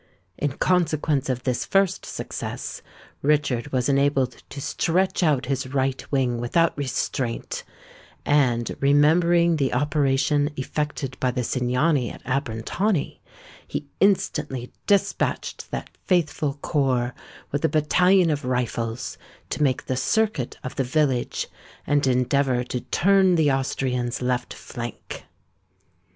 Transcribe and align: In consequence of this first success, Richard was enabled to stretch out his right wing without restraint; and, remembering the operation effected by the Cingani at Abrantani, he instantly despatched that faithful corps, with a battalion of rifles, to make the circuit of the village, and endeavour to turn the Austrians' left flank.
In 0.35 0.53
consequence 0.53 1.29
of 1.29 1.43
this 1.43 1.63
first 1.63 2.07
success, 2.07 2.81
Richard 3.21 3.71
was 3.71 3.87
enabled 3.87 4.41
to 4.49 4.59
stretch 4.59 5.21
out 5.21 5.45
his 5.45 5.67
right 5.75 6.11
wing 6.11 6.39
without 6.41 6.75
restraint; 6.75 7.63
and, 8.25 8.75
remembering 8.79 9.57
the 9.57 9.75
operation 9.75 10.49
effected 10.55 11.19
by 11.19 11.29
the 11.29 11.43
Cingani 11.43 12.09
at 12.11 12.23
Abrantani, 12.25 13.19
he 13.67 13.85
instantly 13.99 14.73
despatched 14.87 15.69
that 15.69 15.91
faithful 16.05 16.55
corps, 16.63 17.13
with 17.51 17.63
a 17.63 17.69
battalion 17.69 18.31
of 18.31 18.43
rifles, 18.43 19.19
to 19.51 19.61
make 19.61 19.85
the 19.85 19.95
circuit 19.95 20.57
of 20.63 20.77
the 20.77 20.83
village, 20.83 21.47
and 21.85 22.07
endeavour 22.07 22.63
to 22.63 22.81
turn 22.81 23.35
the 23.35 23.51
Austrians' 23.51 24.19
left 24.19 24.51
flank. 24.51 25.25